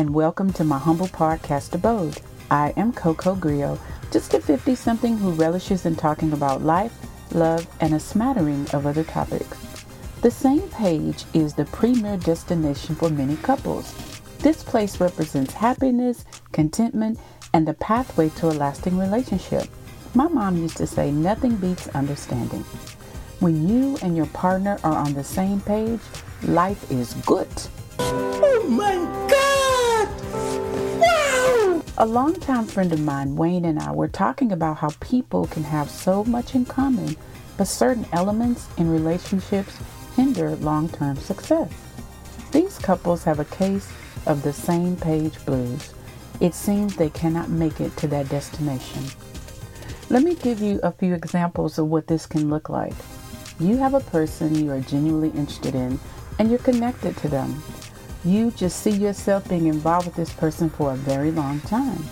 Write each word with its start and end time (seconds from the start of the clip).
And 0.00 0.14
welcome 0.14 0.50
to 0.54 0.64
my 0.64 0.78
humble 0.78 1.08
podcast 1.08 1.74
abode. 1.74 2.22
I 2.50 2.72
am 2.78 2.90
Coco 2.90 3.34
Grio, 3.34 3.78
just 4.10 4.32
a 4.32 4.40
50 4.40 4.74
something 4.74 5.18
who 5.18 5.32
relishes 5.32 5.84
in 5.84 5.94
talking 5.94 6.32
about 6.32 6.62
life, 6.62 6.94
love, 7.32 7.66
and 7.82 7.92
a 7.92 8.00
smattering 8.00 8.66
of 8.72 8.86
other 8.86 9.04
topics. 9.04 9.58
The 10.22 10.30
same 10.30 10.62
page 10.70 11.26
is 11.34 11.52
the 11.52 11.66
premier 11.66 12.16
destination 12.16 12.94
for 12.94 13.10
many 13.10 13.36
couples. 13.36 13.94
This 14.38 14.62
place 14.62 15.00
represents 15.00 15.52
happiness, 15.52 16.24
contentment, 16.50 17.18
and 17.52 17.68
the 17.68 17.74
pathway 17.74 18.30
to 18.36 18.46
a 18.46 18.56
lasting 18.56 18.96
relationship. 18.96 19.68
My 20.14 20.28
mom 20.28 20.56
used 20.56 20.78
to 20.78 20.86
say 20.86 21.10
nothing 21.10 21.56
beats 21.56 21.88
understanding. 21.88 22.64
When 23.40 23.68
you 23.68 23.98
and 24.00 24.16
your 24.16 24.28
partner 24.28 24.78
are 24.82 24.96
on 24.96 25.12
the 25.12 25.24
same 25.24 25.60
page, 25.60 26.00
life 26.44 26.90
is 26.90 27.12
good. 27.26 27.48
Oh 27.98 28.66
my! 28.66 29.19
A 32.00 32.06
longtime 32.06 32.64
friend 32.64 32.94
of 32.94 33.00
mine, 33.00 33.36
Wayne, 33.36 33.66
and 33.66 33.78
I 33.78 33.92
were 33.92 34.08
talking 34.08 34.52
about 34.52 34.78
how 34.78 34.88
people 35.00 35.46
can 35.48 35.64
have 35.64 35.90
so 35.90 36.24
much 36.24 36.54
in 36.54 36.64
common, 36.64 37.14
but 37.58 37.68
certain 37.68 38.06
elements 38.12 38.68
in 38.78 38.90
relationships 38.90 39.76
hinder 40.16 40.56
long 40.56 40.88
term 40.88 41.16
success. 41.16 41.70
These 42.52 42.78
couples 42.78 43.24
have 43.24 43.38
a 43.38 43.44
case 43.44 43.92
of 44.24 44.42
the 44.42 44.52
same 44.54 44.96
page 44.96 45.44
blues. 45.44 45.92
It 46.40 46.54
seems 46.54 46.96
they 46.96 47.10
cannot 47.10 47.50
make 47.50 47.82
it 47.82 47.94
to 47.98 48.08
that 48.08 48.30
destination. 48.30 49.02
Let 50.08 50.22
me 50.22 50.36
give 50.36 50.62
you 50.62 50.80
a 50.82 50.92
few 50.92 51.12
examples 51.12 51.78
of 51.78 51.88
what 51.88 52.06
this 52.06 52.24
can 52.24 52.48
look 52.48 52.70
like. 52.70 52.94
You 53.58 53.76
have 53.76 53.92
a 53.92 54.00
person 54.00 54.54
you 54.54 54.72
are 54.72 54.80
genuinely 54.80 55.38
interested 55.38 55.74
in 55.74 56.00
and 56.38 56.48
you're 56.48 56.60
connected 56.60 57.14
to 57.18 57.28
them. 57.28 57.62
You 58.24 58.50
just 58.50 58.80
see 58.80 58.90
yourself 58.90 59.48
being 59.48 59.66
involved 59.66 60.06
with 60.06 60.16
this 60.16 60.32
person 60.32 60.68
for 60.68 60.92
a 60.92 60.96
very 60.96 61.30
long 61.30 61.60
time. 61.60 62.04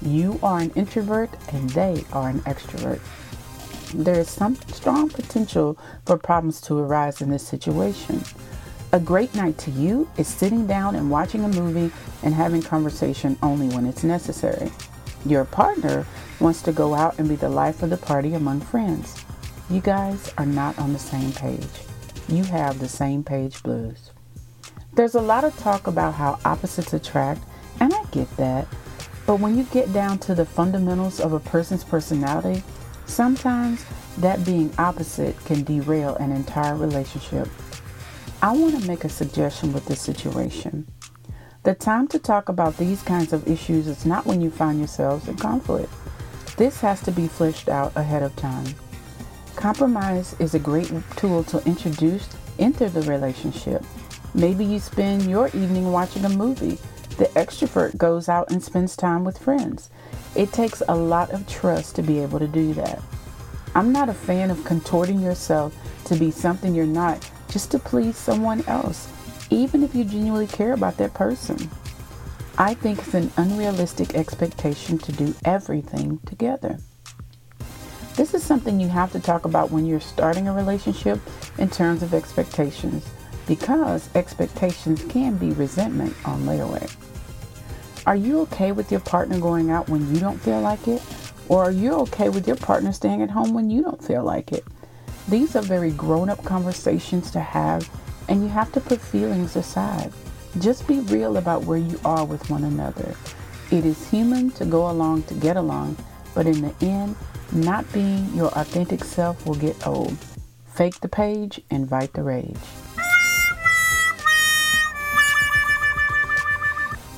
You 0.00 0.40
are 0.42 0.60
an 0.60 0.70
introvert 0.74 1.28
and 1.52 1.68
they 1.70 2.04
are 2.12 2.30
an 2.30 2.40
extrovert. 2.40 3.00
There 3.92 4.18
is 4.18 4.30
some 4.30 4.56
strong 4.72 5.10
potential 5.10 5.78
for 6.06 6.16
problems 6.16 6.62
to 6.62 6.78
arise 6.78 7.20
in 7.20 7.28
this 7.28 7.46
situation. 7.46 8.22
A 8.92 9.00
great 9.00 9.34
night 9.34 9.58
to 9.58 9.70
you 9.70 10.08
is 10.16 10.26
sitting 10.26 10.66
down 10.66 10.94
and 10.94 11.10
watching 11.10 11.44
a 11.44 11.48
movie 11.48 11.94
and 12.22 12.32
having 12.32 12.62
conversation 12.62 13.36
only 13.42 13.68
when 13.68 13.84
it's 13.84 14.04
necessary. 14.04 14.72
Your 15.26 15.44
partner 15.44 16.06
wants 16.40 16.62
to 16.62 16.72
go 16.72 16.94
out 16.94 17.18
and 17.18 17.28
be 17.28 17.36
the 17.36 17.50
life 17.50 17.82
of 17.82 17.90
the 17.90 17.98
party 17.98 18.32
among 18.32 18.62
friends. 18.62 19.22
You 19.68 19.82
guys 19.82 20.32
are 20.38 20.46
not 20.46 20.78
on 20.78 20.94
the 20.94 20.98
same 20.98 21.32
page. 21.32 21.68
You 22.28 22.44
have 22.44 22.78
the 22.78 22.88
same 22.88 23.22
page 23.22 23.62
blues. 23.62 24.11
There's 24.94 25.14
a 25.14 25.22
lot 25.22 25.44
of 25.44 25.56
talk 25.56 25.86
about 25.86 26.12
how 26.12 26.38
opposites 26.44 26.92
attract, 26.92 27.42
and 27.80 27.94
I 27.94 28.04
get 28.10 28.30
that. 28.36 28.68
But 29.26 29.40
when 29.40 29.56
you 29.56 29.64
get 29.64 29.90
down 29.94 30.18
to 30.18 30.34
the 30.34 30.44
fundamentals 30.44 31.18
of 31.18 31.32
a 31.32 31.40
person's 31.40 31.82
personality, 31.82 32.62
sometimes 33.06 33.86
that 34.18 34.44
being 34.44 34.70
opposite 34.76 35.42
can 35.46 35.64
derail 35.64 36.16
an 36.16 36.30
entire 36.30 36.76
relationship. 36.76 37.48
I 38.42 38.52
want 38.52 38.78
to 38.78 38.86
make 38.86 39.04
a 39.04 39.08
suggestion 39.08 39.72
with 39.72 39.86
this 39.86 40.02
situation. 40.02 40.86
The 41.62 41.74
time 41.74 42.06
to 42.08 42.18
talk 42.18 42.50
about 42.50 42.76
these 42.76 43.00
kinds 43.02 43.32
of 43.32 43.48
issues 43.48 43.86
is 43.86 44.04
not 44.04 44.26
when 44.26 44.42
you 44.42 44.50
find 44.50 44.78
yourselves 44.78 45.26
in 45.26 45.36
conflict. 45.36 45.90
This 46.58 46.82
has 46.82 47.00
to 47.04 47.12
be 47.12 47.28
fleshed 47.28 47.70
out 47.70 47.96
ahead 47.96 48.22
of 48.22 48.36
time. 48.36 48.66
Compromise 49.56 50.36
is 50.38 50.54
a 50.54 50.58
great 50.58 50.92
tool 51.16 51.44
to 51.44 51.64
introduce 51.64 52.28
into 52.58 52.90
the 52.90 53.02
relationship. 53.02 53.82
Maybe 54.34 54.64
you 54.64 54.78
spend 54.78 55.28
your 55.28 55.48
evening 55.48 55.92
watching 55.92 56.24
a 56.24 56.28
movie. 56.30 56.78
The 57.18 57.26
extrovert 57.36 57.96
goes 57.98 58.28
out 58.28 58.50
and 58.50 58.62
spends 58.62 58.96
time 58.96 59.24
with 59.24 59.38
friends. 59.38 59.90
It 60.34 60.52
takes 60.52 60.82
a 60.88 60.94
lot 60.94 61.30
of 61.30 61.46
trust 61.46 61.96
to 61.96 62.02
be 62.02 62.20
able 62.20 62.38
to 62.38 62.48
do 62.48 62.72
that. 62.74 63.02
I'm 63.74 63.92
not 63.92 64.08
a 64.08 64.14
fan 64.14 64.50
of 64.50 64.64
contorting 64.64 65.20
yourself 65.20 65.74
to 66.06 66.16
be 66.16 66.30
something 66.30 66.74
you're 66.74 66.86
not 66.86 67.28
just 67.50 67.70
to 67.72 67.78
please 67.78 68.16
someone 68.16 68.64
else, 68.66 69.08
even 69.50 69.82
if 69.82 69.94
you 69.94 70.04
genuinely 70.04 70.46
care 70.46 70.72
about 70.72 70.96
that 70.96 71.12
person. 71.12 71.70
I 72.56 72.74
think 72.74 72.98
it's 72.98 73.14
an 73.14 73.30
unrealistic 73.36 74.14
expectation 74.14 74.98
to 74.98 75.12
do 75.12 75.34
everything 75.44 76.18
together. 76.26 76.78
This 78.16 78.34
is 78.34 78.42
something 78.42 78.78
you 78.78 78.88
have 78.88 79.12
to 79.12 79.20
talk 79.20 79.44
about 79.44 79.70
when 79.70 79.86
you're 79.86 80.00
starting 80.00 80.48
a 80.48 80.52
relationship 80.52 81.18
in 81.58 81.70
terms 81.70 82.02
of 82.02 82.12
expectations, 82.14 83.06
because 83.46 84.08
expectations 84.14 85.04
can 85.04 85.36
be 85.36 85.50
resentment 85.50 86.14
on 86.24 86.42
layaway. 86.42 86.94
Are 88.06 88.16
you 88.16 88.40
okay 88.40 88.72
with 88.72 88.90
your 88.90 89.00
partner 89.00 89.38
going 89.38 89.70
out 89.70 89.88
when 89.88 90.12
you 90.12 90.20
don't 90.20 90.38
feel 90.38 90.60
like 90.60 90.88
it? 90.88 91.02
Or 91.48 91.62
are 91.62 91.70
you 91.70 91.92
okay 92.00 92.28
with 92.28 92.46
your 92.46 92.56
partner 92.56 92.92
staying 92.92 93.22
at 93.22 93.30
home 93.30 93.52
when 93.54 93.70
you 93.70 93.82
don't 93.82 94.02
feel 94.02 94.24
like 94.24 94.52
it? 94.52 94.64
These 95.28 95.54
are 95.54 95.62
very 95.62 95.90
grown 95.90 96.28
up 96.28 96.42
conversations 96.44 97.30
to 97.32 97.40
have, 97.40 97.88
and 98.28 98.42
you 98.42 98.48
have 98.48 98.72
to 98.72 98.80
put 98.80 99.00
feelings 99.00 99.54
aside. 99.54 100.12
Just 100.58 100.86
be 100.88 101.00
real 101.00 101.36
about 101.36 101.64
where 101.64 101.78
you 101.78 102.00
are 102.04 102.24
with 102.24 102.50
one 102.50 102.64
another. 102.64 103.14
It 103.70 103.84
is 103.86 104.10
human 104.10 104.50
to 104.52 104.64
go 104.64 104.90
along 104.90 105.22
to 105.24 105.34
get 105.34 105.56
along, 105.56 105.96
but 106.34 106.46
in 106.46 106.60
the 106.60 106.74
end, 106.84 107.16
not 107.52 107.90
being 107.92 108.32
your 108.34 108.48
authentic 108.58 109.04
self 109.04 109.46
will 109.46 109.54
get 109.54 109.86
old. 109.86 110.16
Fake 110.66 111.00
the 111.00 111.08
page, 111.08 111.60
invite 111.70 112.12
the 112.14 112.22
rage. 112.22 112.56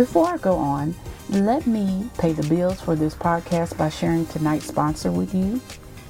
Before 0.00 0.28
I 0.28 0.38
go 0.38 0.56
on, 0.56 0.94
let 1.28 1.66
me 1.66 2.08
pay 2.16 2.32
the 2.32 2.48
bills 2.48 2.80
for 2.80 2.96
this 2.96 3.14
podcast 3.14 3.76
by 3.76 3.90
sharing 3.90 4.24
tonight's 4.24 4.64
sponsor 4.64 5.12
with 5.12 5.34
you. 5.34 5.60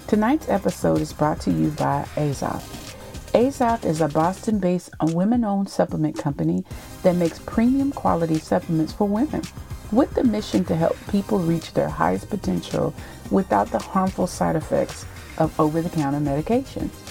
Tonight's 0.07 0.49
episode 0.49 1.01
is 1.01 1.13
brought 1.13 1.41
to 1.41 1.51
you 1.51 1.71
by 1.71 2.07
Azoth. 2.15 2.95
Azoth 3.33 3.85
is 3.85 4.01
a 4.01 4.07
Boston 4.07 4.61
based 4.61 4.91
women 5.03 5.45
owned 5.45 5.69
supplement 5.69 6.17
company 6.17 6.65
that 7.03 7.17
makes 7.17 7.41
premium 7.41 7.91
quality 7.91 8.39
supplements 8.39 8.93
for 8.93 9.09
women 9.09 9.43
with 9.91 10.15
the 10.15 10.23
mission 10.23 10.65
to 10.67 10.77
help 10.77 10.97
people 11.11 11.41
reach 11.41 11.73
their 11.73 11.89
highest 11.89 12.31
potential 12.31 12.95
without 13.33 13.73
the 13.73 13.81
harmful 13.81 14.29
side 14.29 14.55
effects 14.55 15.05
of 15.39 15.59
over 15.59 15.83
the 15.83 15.91
counter 15.91 16.21
medications. 16.21 17.10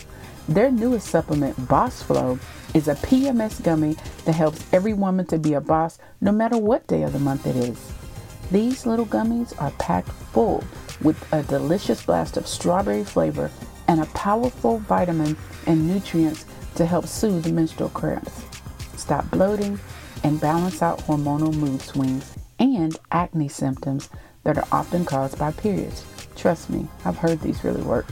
Their 0.49 0.71
newest 0.71 1.09
supplement, 1.09 1.67
Boss 1.67 2.01
Flow, 2.01 2.39
is 2.73 2.87
a 2.87 2.95
PMS 2.95 3.61
gummy 3.61 3.95
that 4.25 4.33
helps 4.33 4.65
every 4.73 4.93
woman 4.93 5.27
to 5.27 5.37
be 5.37 5.53
a 5.53 5.61
boss 5.61 5.99
no 6.21 6.31
matter 6.31 6.57
what 6.57 6.87
day 6.87 7.03
of 7.03 7.13
the 7.13 7.19
month 7.19 7.45
it 7.45 7.55
is. 7.55 7.93
These 8.51 8.87
little 8.87 9.05
gummies 9.05 9.53
are 9.61 9.69
packed 9.77 10.09
full 10.09 10.63
with 11.03 11.23
a 11.31 11.43
delicious 11.43 12.03
blast 12.03 12.35
of 12.35 12.47
strawberry 12.47 13.03
flavor 13.03 13.51
and 13.87 14.01
a 14.01 14.07
powerful 14.07 14.79
vitamin 14.79 15.37
and 15.67 15.87
nutrients 15.87 16.47
to 16.73 16.87
help 16.87 17.05
soothe 17.05 17.45
menstrual 17.53 17.89
cramps, 17.89 18.43
stop 18.97 19.29
bloating, 19.29 19.79
and 20.23 20.41
balance 20.41 20.81
out 20.81 20.97
hormonal 21.01 21.53
mood 21.53 21.79
swings 21.79 22.33
and 22.57 22.97
acne 23.11 23.49
symptoms 23.49 24.09
that 24.45 24.57
are 24.57 24.67
often 24.71 25.05
caused 25.05 25.37
by 25.37 25.51
periods. 25.51 26.03
Trust 26.35 26.71
me, 26.71 26.87
I've 27.05 27.17
heard 27.17 27.39
these 27.41 27.63
really 27.63 27.83
work. 27.83 28.07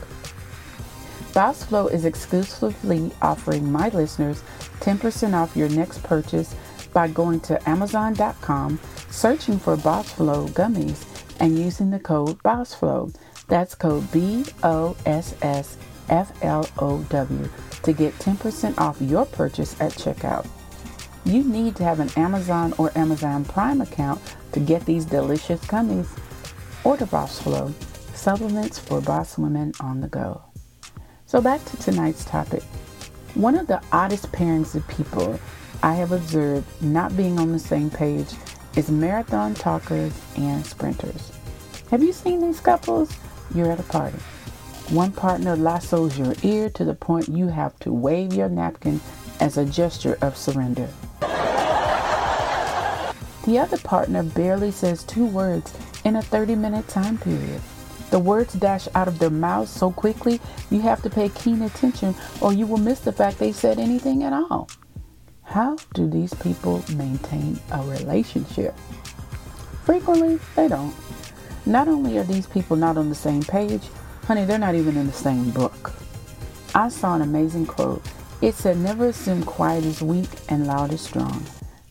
Boss 1.38 1.64
Flow 1.64 1.86
is 1.86 2.04
exclusively 2.04 3.12
offering 3.22 3.72
my 3.72 3.90
listeners 3.90 4.42
10% 4.80 5.36
off 5.36 5.56
your 5.56 5.70
next 5.70 6.02
purchase 6.02 6.56
by 6.94 7.08
going 7.08 7.40
to 7.42 7.70
Amazon.com, 7.70 8.80
searching 9.12 9.60
for 9.60 9.78
Boss 9.78 10.12
Flow 10.14 10.48
gummies, 10.48 11.06
and 11.40 11.60
using 11.60 11.92
the 11.92 12.00
code 12.00 12.42
BOSSFLOW. 12.42 13.14
That's 13.48 13.76
code 13.76 14.12
B 14.12 14.46
O 14.64 14.98
S 15.06 15.36
S 15.44 15.78
F 16.10 16.32
L 16.42 16.68
O 16.80 17.04
W 17.04 17.50
to 17.84 17.94
get 17.94 18.16
10% 18.16 18.76
off 18.80 19.00
your 19.00 19.28
purchase 19.28 19.80
at 19.80 19.92
checkout. 19.92 20.48
You 21.24 21.44
need 21.44 21.76
to 21.76 21.84
have 21.84 22.00
an 22.00 22.10
Amazon 22.18 22.74
or 22.80 22.92
Amazon 22.98 23.46
Prime 23.46 23.82
account 23.82 24.20
to 24.54 24.60
get 24.60 24.88
these 24.88 25.06
delicious 25.06 25.62
gummies. 25.66 26.08
Order 26.84 27.06
Boss 27.06 27.40
Flow, 27.40 27.72
supplements 28.16 28.80
for 28.80 29.02
boss 29.02 29.38
women 29.38 29.72
on 29.80 30.02
the 30.02 30.08
go. 30.08 30.47
So 31.28 31.42
back 31.42 31.64
to 31.66 31.78
tonight's 31.78 32.24
topic. 32.24 32.64
One 33.34 33.56
of 33.56 33.68
the 33.68 33.82
oddest 33.92 34.32
pairings 34.32 34.76
of 34.76 34.88
people 34.88 35.38
I 35.84 35.94
have 35.96 36.14
observed 36.14 36.66
not 36.82 37.18
being 37.18 37.38
on 37.38 37.52
the 37.52 37.60
same 37.60 37.90
page 37.90 38.30
is 38.78 38.90
marathon 38.90 39.54
talkers 39.54 40.14
and 40.38 40.66
sprinters. 40.66 41.34
Have 41.92 42.02
you 42.02 42.14
seen 42.14 42.40
these 42.40 42.62
couples? 42.62 43.14
You're 43.54 43.72
at 43.72 43.80
a 43.82 43.84
party. 43.84 44.18
One 44.90 45.12
partner 45.12 45.58
lassos 45.58 46.18
your 46.18 46.34
ear 46.44 46.70
to 46.70 46.86
the 46.86 46.94
point 46.94 47.28
you 47.28 47.48
have 47.48 47.78
to 47.80 47.92
wave 47.92 48.34
your 48.34 48.48
napkin 48.48 49.02
as 49.42 49.58
a 49.58 49.66
gesture 49.66 50.18
of 50.22 50.38
surrender. 50.38 50.88
The 53.46 53.60
other 53.60 53.78
partner 53.80 54.24
barely 54.24 54.72
says 54.72 55.04
two 55.04 55.26
words 55.26 55.74
in 56.06 56.16
a 56.16 56.22
30 56.22 56.56
minute 56.56 56.88
time 56.88 57.18
period. 57.18 57.62
The 58.10 58.20
words 58.20 58.54
dash 58.54 58.88
out 58.96 59.08
of 59.08 59.20
their 59.20 59.30
mouths 59.30 59.72
so 59.72 59.92
quickly 59.92 60.40
you 60.70 60.82
have 60.82 61.02
to 61.04 61.10
pay 61.10 61.30
keen 61.30 61.62
attention 61.62 62.16
or 62.42 62.54
you 62.54 62.66
will 62.66 62.78
miss 62.78 63.00
the 63.00 63.12
fact 63.12 63.38
they 63.38 63.52
said 63.52 63.80
anything 63.80 64.24
at 64.24 64.34
all. 64.34 64.70
How 65.44 65.78
do 65.94 66.10
these 66.10 66.34
people 66.34 66.84
maintain 66.96 67.60
a 67.72 67.82
relationship? 67.84 68.76
Frequently, 69.86 70.40
they 70.56 70.68
don't. 70.68 70.94
Not 71.66 71.88
only 71.88 72.18
are 72.18 72.24
these 72.24 72.48
people 72.48 72.76
not 72.76 72.98
on 72.98 73.10
the 73.10 73.16
same 73.16 73.42
page, 73.42 73.84
honey, 74.26 74.46
they're 74.46 74.60
not 74.60 74.76
even 74.76 74.98
in 74.98 75.08
the 75.08 75.14
same 75.14 75.52
book. 75.52 75.94
I 76.76 76.90
saw 76.90 77.16
an 77.16 77.22
amazing 77.22 77.66
quote. 77.66 78.06
It 78.42 78.54
said, 78.56 78.78
Never 78.78 79.08
assume 79.08 79.44
quiet 79.44 79.86
is 79.86 80.02
weak 80.02 80.30
and 80.50 80.68
loud 80.68 80.94
is 80.94 81.02
strong. 81.02 81.46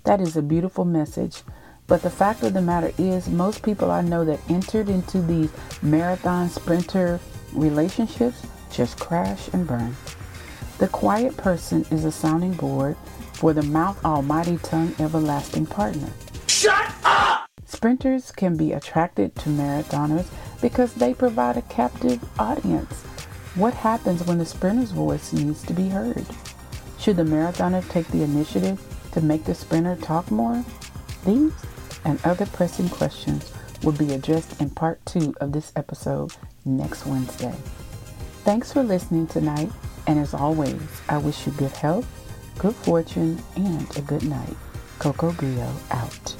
That 0.05 0.21
is 0.21 0.37
a 0.37 0.43
beautiful 0.43 0.85
message. 0.85 1.43
But 1.87 2.03
the 2.03 2.11
fact 2.11 2.43
of 2.43 2.53
the 2.53 2.63
matter 2.63 2.93
is, 2.99 3.29
most 3.29 3.63
people 3.63 3.91
I 3.91 4.01
know 4.01 4.25
that 4.25 4.41
entered 4.49 4.89
into 4.89 5.23
these 5.23 5.51
marathon 5.83 6.49
sprinter 6.49 7.21
relationships 7.53 8.45
just 8.73 8.99
crash 8.99 9.49
and 9.53 9.67
burn. 9.67 9.97
The 10.79 10.89
quiet 10.89 11.37
person 11.37 11.87
is 11.91 12.05
a 12.05 12.11
sounding 12.11 12.55
board 12.55 12.97
for 13.35 13.53
the 13.53 13.63
mouth 13.63 14.05
almighty 14.05 14.59
tongue 14.59 14.95
everlasting 14.99 15.67
partner. 15.67 16.09
Shut 16.49 16.93
up! 17.05 17.49
Sprinters 17.67 18.33
can 18.33 18.57
be 18.57 18.73
attracted 18.73 19.37
to 19.37 19.49
marathoners 19.49 20.27
because 20.61 20.95
they 20.95 21.15
provide 21.15 21.57
a 21.57 21.63
captive 21.63 22.21
audience. 22.39 23.03
What 23.55 23.75
happens 23.75 24.25
when 24.25 24.39
the 24.39 24.45
sprinter's 24.45 24.91
voice 24.91 25.33
needs 25.33 25.63
to 25.65 25.73
be 25.73 25.89
heard? 25.89 26.27
Should 26.99 27.17
the 27.17 27.23
marathoner 27.23 27.89
take 27.89 28.09
the 28.09 28.23
initiative 28.23 28.83
to 29.13 29.21
make 29.21 29.45
the 29.45 29.55
sprinter 29.55 29.97
talk 29.97 30.31
more? 30.31 30.65
These 31.25 31.53
and 32.07 32.19
other 32.25 32.47
pressing 32.47 32.89
questions 32.89 33.53
will 33.83 33.93
be 33.93 34.15
addressed 34.15 34.59
in 34.61 34.71
part 34.71 35.05
two 35.05 35.35
of 35.41 35.53
this 35.53 35.73
episode 35.77 36.33
next 36.65 37.05
Wednesday. 37.05 37.55
Thanks 38.45 38.73
for 38.73 38.83
listening 38.83 39.27
tonight, 39.27 39.71
and 40.07 40.19
as 40.19 40.33
always, 40.33 40.81
I 41.09 41.19
wish 41.19 41.47
you 41.47 41.53
good 41.53 41.73
health, 41.73 42.07
good 42.59 42.77
fortune, 42.77 43.43
and 43.57 43.97
a 43.97 44.01
good 44.01 44.23
night. 44.23 44.57
Coco 44.99 45.33
Brio 45.33 45.71
out. 45.91 46.37